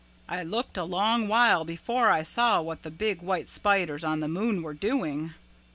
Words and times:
I 0.27 0.41
looked 0.41 0.77
a 0.77 0.83
long 0.83 1.27
while 1.27 1.63
before 1.63 2.09
I 2.09 2.23
saw 2.23 2.59
what 2.59 2.81
the 2.81 2.89
big 2.89 3.21
white 3.21 3.47
spiders 3.47 4.03
on 4.03 4.19
the 4.19 4.27
moon 4.27 4.63
were 4.63 4.73
doing. 4.73 5.35